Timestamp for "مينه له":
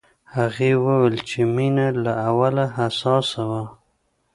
1.55-2.13